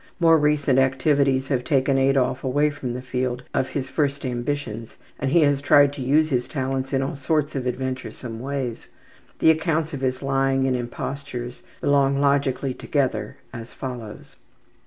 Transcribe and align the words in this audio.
More 0.19 0.35
recent 0.39 0.79
activities 0.79 1.49
have 1.49 1.63
taken 1.63 1.99
Adolf 1.99 2.43
away 2.43 2.71
from 2.71 2.93
the 2.95 3.03
field 3.03 3.43
of 3.53 3.69
his 3.69 3.87
first 3.87 4.25
ambitions 4.25 4.97
and 5.19 5.29
he 5.29 5.41
has 5.41 5.61
tried 5.61 5.93
to 5.93 6.01
use 6.01 6.31
his 6.31 6.47
talents 6.47 6.91
in 6.91 7.03
all 7.03 7.15
sorts 7.15 7.55
of 7.55 7.67
adventuresome 7.67 8.39
ways. 8.39 8.87
The 9.37 9.51
accounts 9.51 9.93
of 9.93 10.01
his 10.01 10.23
lying 10.23 10.65
and 10.65 10.75
impostures 10.75 11.61
belong 11.81 12.19
logically 12.19 12.73
together, 12.73 13.37
as 13.53 13.73
follows. 13.73 14.37